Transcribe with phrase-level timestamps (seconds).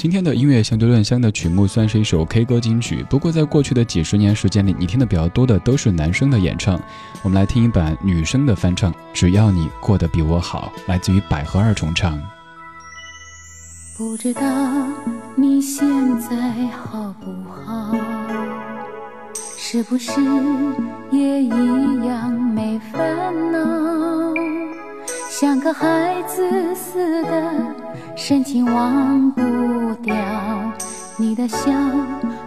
[0.00, 6.80] 今天的音乐相对论香的曲目算是一首 K 歌金曲，不过在过去的几十年时间里，你听的比较多的都是男生的演唱。
[7.20, 12.18] 我们来听一版女生的翻唱，《只要你过得比我好》，来自于百合二重唱。
[13.98, 14.40] 不知道
[15.36, 15.86] 你现
[16.18, 17.94] 在好不好，
[19.34, 20.12] 是不是
[21.10, 21.48] 也一
[22.06, 23.58] 样没烦恼，
[25.28, 27.79] 像个孩子似的。
[28.22, 29.42] 深情忘不
[30.02, 30.14] 掉
[31.16, 31.72] 你的笑，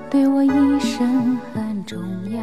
[0.07, 1.99] 对我一生很重
[2.31, 2.41] 要。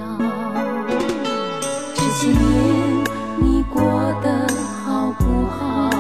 [1.95, 3.05] 这些年
[3.39, 3.81] 你过
[4.21, 4.53] 得
[4.85, 5.91] 好不好？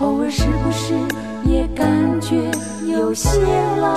[0.00, 0.94] 偶尔是不是
[1.48, 1.86] 也感
[2.20, 2.50] 觉
[2.92, 3.38] 有些
[3.80, 3.94] 老？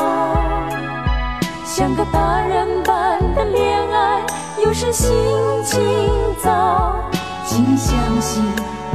[1.66, 4.22] 像个大人般的恋爱，
[4.64, 5.12] 有时心
[5.66, 5.82] 情
[6.44, 6.96] 糟。
[7.48, 8.44] 请你相信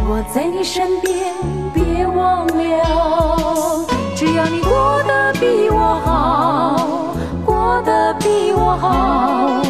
[0.08, 1.34] 我在你身边。
[1.72, 3.86] 别忘了，
[4.16, 9.62] 只要你过得比我好，过得比我好，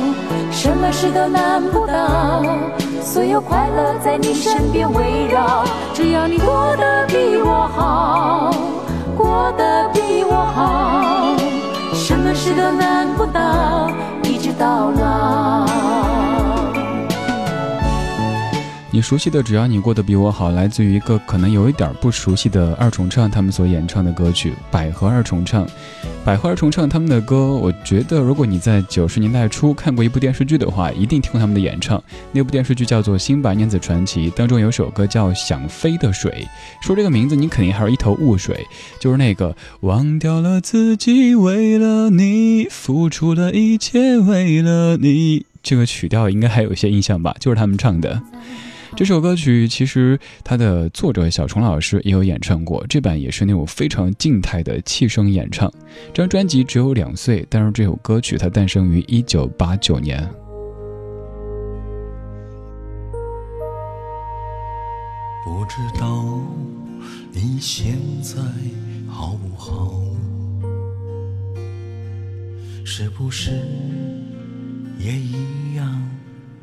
[0.50, 2.42] 什么事都难不倒，
[3.02, 5.64] 所有快乐在你身边围绕。
[5.92, 8.50] 只要你过得比我好，
[9.16, 11.36] 过得比我好，
[11.92, 12.99] 什么事都难
[19.00, 25.66] 熟悉的，只要你过得比我好，来自于一个可能有一点不熟悉的二重唱，他们所演唱的歌曲《百合二重唱》。
[26.24, 32.02] 百合二重唱他们的歌，我觉得如果你在九十年代初看过一部电视剧的话，一定听过他们的演唱。
[32.32, 36.46] 那部电视剧叫做《新白娘子传奇》，当中有首歌叫《想飞的水》。
[36.86, 38.66] 说这个名字，你肯定还是一头雾水，
[38.98, 45.46] 就是那个忘掉了自己，为了你付出了一切，为了你。
[45.62, 47.36] 这个曲调应该还有一些印象吧？
[47.38, 48.22] 就是他们唱的。
[48.96, 55.72] 这首歌曲其实它的作者小虫老师也有演唱过，这版也是那种非常静态的气声演唱。
[56.12, 60.22] 这张专辑只有两岁，但是这首歌曲它诞生于一九八九年。
[65.44, 66.40] 不知道
[67.32, 68.36] 你现在
[69.08, 70.02] 好不好？
[72.84, 73.52] 是不是
[74.98, 76.10] 也一样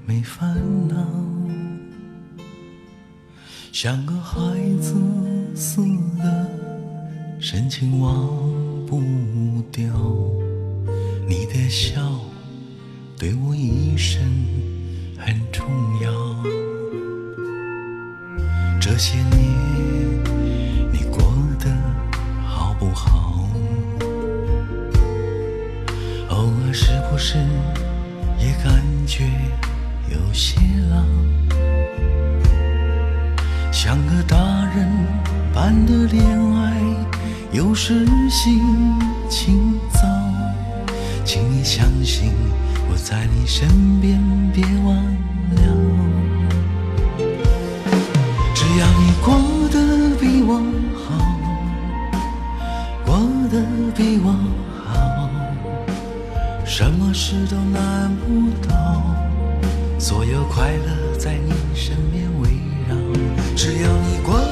[0.05, 0.55] 没烦
[0.87, 1.26] 恼？
[3.79, 4.39] 像个孩
[4.81, 4.95] 子
[5.55, 5.83] 似
[6.17, 6.49] 的，
[7.39, 8.11] 深情忘
[8.87, 9.03] 不
[9.71, 9.85] 掉。
[11.27, 12.01] 你的笑
[13.19, 14.19] 对我一生
[15.15, 15.63] 很重
[16.01, 16.11] 要。
[18.81, 19.37] 这些年
[20.91, 21.21] 你过
[21.59, 21.71] 得
[22.47, 23.47] 好不好？
[26.29, 27.37] 偶尔是不是
[28.39, 29.23] 也感觉
[30.09, 30.59] 有些
[30.89, 31.05] 老？
[33.87, 34.35] 像个大
[34.75, 34.85] 人
[35.53, 36.21] 般的恋
[36.55, 36.75] 爱，
[37.53, 38.61] 有时心
[39.29, 40.01] 情糟，
[41.23, 42.33] 请你相信
[42.89, 43.65] 我在你身
[44.01, 44.21] 边，
[44.53, 45.61] 别忘了。
[48.53, 49.39] 只要你过
[49.69, 50.61] 得比我
[51.07, 51.07] 好，
[53.05, 53.15] 过
[53.49, 53.63] 得
[53.95, 54.35] 比我
[54.83, 55.29] 好，
[56.65, 59.01] 什么事都难不倒，
[59.97, 62.56] 所有快乐在你身边围绕。
[63.57, 64.46] 只要你过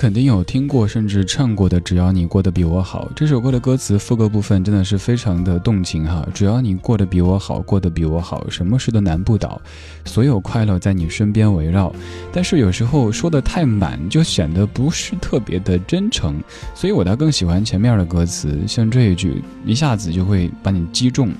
[0.00, 1.78] 肯定有听过，甚至唱过的。
[1.78, 6.26] 只要你过得比我好，这首歌的歌词副歌部分真的是非常的动情哈。
[6.32, 9.60] 只要你过得比我好，过得比我好，什么事都难不倒，
[10.06, 11.94] 所有快乐在你身边围绕。
[12.32, 16.40] 但是有时候说的太满，就显得不是特别的真诚。
[16.74, 21.30] 所以我倒更喜欢前面的歌词，像这一句，一下子就会把你击中。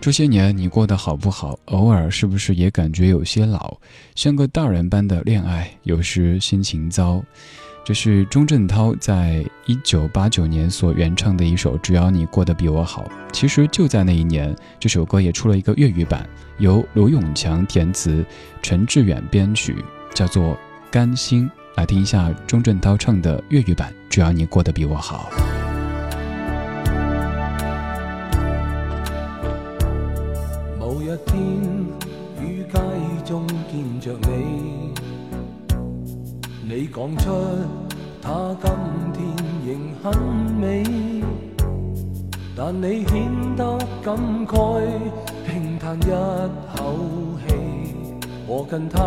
[0.00, 1.58] 这些年你过得好不好？
[1.66, 3.76] 偶尔是不是也感觉有些老？
[4.14, 7.22] 像个大人般的恋爱，有时心情糟。
[7.88, 13.04] 这是钟镇涛在一九八九年所原唱的一首《只要你过得比我好》。
[13.32, 16.28] 其实就在那一年，这首歌也出了一个粤语版，
[16.58, 18.22] 由卢永强填词，
[18.60, 19.82] 陈志远编曲，
[20.12, 20.52] 叫做
[20.90, 21.48] 《甘心》。
[21.78, 25.30] 来听一下钟镇涛唱的粤语版《只要你过得比我好》。
[30.78, 31.42] 某一天
[32.42, 32.78] 雨街
[33.24, 34.67] 中见着你。
[36.80, 37.32] 你讲出
[38.22, 38.70] 他今
[39.12, 39.26] 天
[39.66, 40.16] 仍很
[40.60, 40.84] 美，
[42.56, 44.16] 但你显得感
[44.46, 44.80] 慨，
[45.44, 46.08] 轻叹一
[46.76, 46.94] 口
[47.48, 47.56] 气。
[48.46, 49.00] 我跟他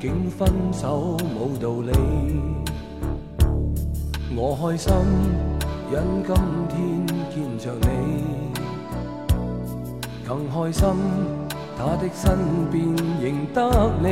[0.00, 1.92] 竟分手冇道理，
[4.34, 4.90] 我开心
[5.92, 6.34] 因今
[6.70, 7.88] 天见着你
[10.26, 10.88] 更开心，
[11.76, 12.38] 他的身
[12.70, 12.82] 边
[13.20, 14.08] 仍得你，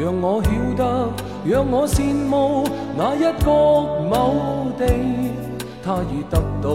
[0.00, 1.10] 让我晓得，
[1.44, 2.64] 让我羡慕
[2.96, 3.50] 那一个
[4.08, 4.86] 某地，
[5.82, 6.70] 他已得到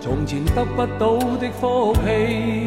[0.00, 2.66] 从前得不到的福气。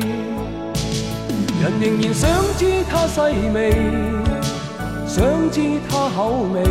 [1.59, 2.29] 人仍然想
[2.59, 3.21] 知他细
[3.55, 3.71] 微，
[5.07, 6.63] 想知他口味，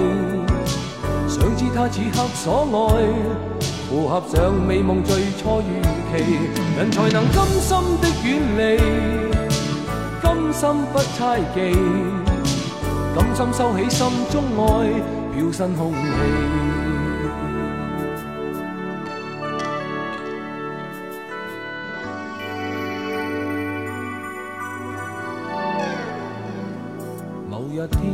[1.27, 3.03] 想知他此刻所爱。
[3.89, 5.83] 符合上美梦最初预
[6.13, 6.39] 期，
[6.79, 8.79] 人才能甘心的远离，
[10.23, 11.75] 甘心不猜忌，
[13.17, 15.01] 甘心收起心中爱，
[15.35, 15.99] 飘身空气。
[27.49, 28.05] 某一天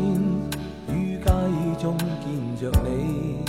[0.94, 1.25] 于街
[1.81, 3.44] 中见着你。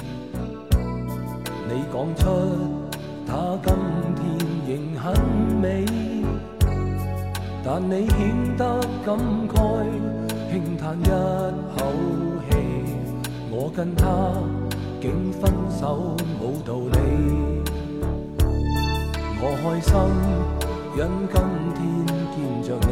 [1.70, 2.24] 你讲出
[3.28, 3.76] 他今
[4.18, 4.24] 天
[4.68, 5.04] 仍很
[5.62, 5.86] 美，
[7.64, 9.16] 但你显得感
[9.48, 9.54] 慨，
[10.54, 11.10] 轻叹一
[11.76, 11.82] 口
[12.48, 12.52] 气。
[13.50, 14.06] 我跟他
[15.02, 16.96] 竟分手冇道理。
[19.42, 19.92] 我开心，
[20.96, 21.02] 因
[21.34, 21.36] 今
[21.74, 21.82] 天
[22.30, 22.92] 见着你，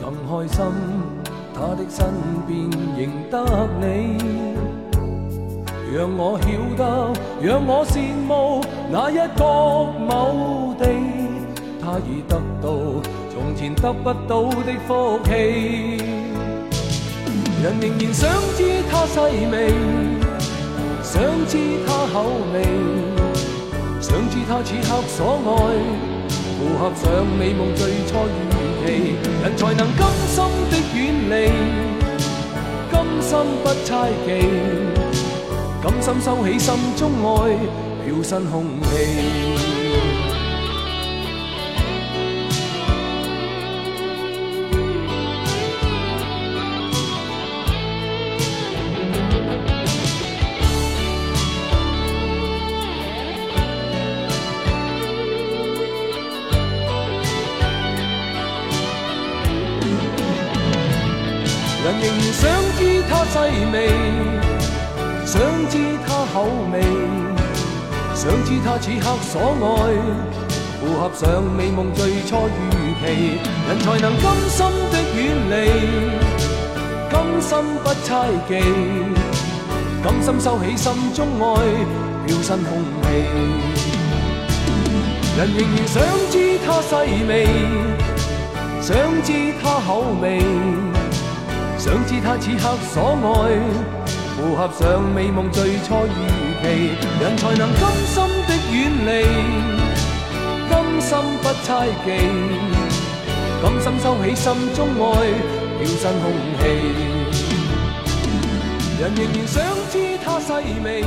[0.00, 0.64] 更开心，
[1.52, 1.98] 他的身
[2.46, 2.50] 边
[2.96, 2.98] 认
[3.30, 3.36] 得
[3.82, 3.84] 你。
[5.94, 6.48] 让我晓
[6.78, 6.82] 得，
[7.46, 9.44] 让我羡慕那一个
[10.08, 10.88] 某地，
[11.82, 12.66] 他已得到
[13.38, 15.30] 从前得不到的福气。
[17.62, 19.20] 人仍然想知他细
[19.50, 19.72] 微，
[21.04, 21.56] 想知
[21.86, 22.16] 他口
[22.52, 22.66] 味，
[24.00, 25.56] 想知他此刻所爱，
[26.58, 27.04] 符合上
[27.38, 28.36] 美梦最初预
[28.84, 28.86] 期。
[29.42, 30.36] 人才能甘心
[30.70, 30.98] 的远
[31.30, 31.32] 离，
[32.90, 33.30] 甘心
[33.62, 34.28] 不猜忌。
[35.80, 37.56] 甘心收起心中爱，
[38.04, 40.37] 飘身空气。
[62.32, 63.38] 想知他细
[63.72, 63.76] 微。
[65.26, 65.76] 想知
[66.06, 66.80] 他口味，
[68.14, 69.92] 想知他此刻所爱，
[70.80, 73.38] 符合上美梦最初预期，
[73.68, 74.58] 人才能甘心
[74.90, 75.18] 的远
[75.50, 75.52] 离，
[77.10, 78.08] 甘心不猜
[78.48, 78.50] 忌，
[80.02, 81.46] 甘心收起心中爱，
[82.26, 83.06] 飘身空气。
[85.36, 86.90] 人仍然想知他细
[87.28, 87.46] 微，
[88.80, 90.40] 想知他口味，
[92.08, 93.60] 知他此刻所爱。
[94.34, 96.24] 符合上美梦最初预
[96.62, 96.64] 期，
[97.20, 98.16] 人才能甘心
[98.48, 99.10] 的远离，
[100.70, 101.10] 甘心
[101.42, 101.68] 不猜
[102.04, 102.06] 忌，
[103.60, 105.04] 甘心收起心中爱，
[105.76, 106.24] 飘身空
[106.56, 106.60] 气。
[109.00, 109.56] 人仍然想
[109.90, 109.94] 知
[110.24, 110.52] 他细
[110.82, 111.02] 微，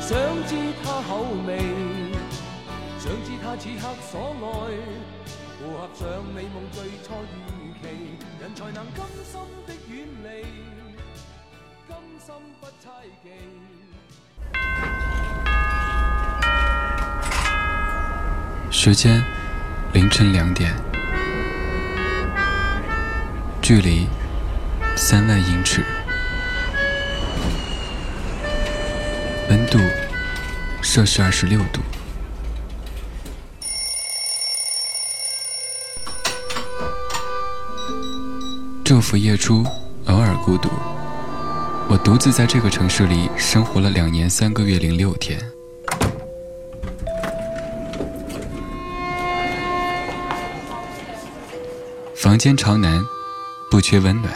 [0.00, 0.18] 想
[0.48, 0.50] 知
[0.82, 1.08] 他口
[1.46, 1.48] 味，
[2.98, 4.72] 想知他此刻所爱，
[5.58, 7.88] 符合上美梦最初预期，
[8.40, 10.46] 人才能甘心的远离。
[18.72, 19.22] 时间
[19.92, 20.72] 凌晨两点，
[23.60, 24.06] 距离
[24.96, 25.84] 三万英尺，
[29.50, 29.78] 温度
[30.80, 31.82] 摄氏二十六度。
[38.90, 39.64] 昼伏夜出，
[40.06, 40.68] 偶尔孤独。
[41.88, 45.38] 我独自在这个城市里生活了两年三个月零六天。
[52.16, 53.00] 房间朝南，
[53.70, 54.34] 不缺温暖。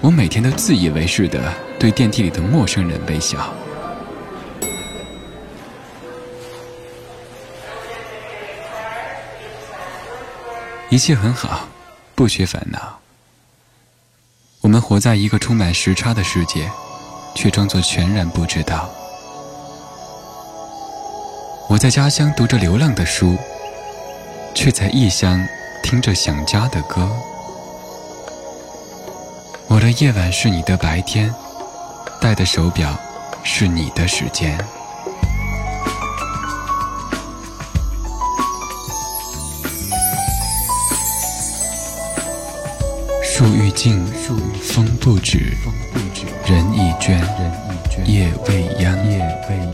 [0.00, 3.52] 我每天都自以为是的对电梯里的陌生人微笑。
[10.88, 11.68] 一切很好，
[12.16, 12.98] 不缺烦恼。
[14.62, 16.68] 我们活在一个充满时差的世界，
[17.34, 18.90] 却装作全然不知道。
[21.68, 23.36] 我在家乡读着流浪的书，
[24.54, 25.46] 却在异乡
[25.82, 27.08] 听着想家的歌。
[29.68, 31.32] 我的夜晚是你的白天，
[32.20, 32.98] 戴的手表
[33.44, 34.58] 是你的时间。
[43.36, 44.02] 树欲静，
[44.62, 45.36] 风不止；
[46.46, 47.20] 人已倦，
[48.06, 48.96] 夜未央。
[49.10, 49.65] 夜未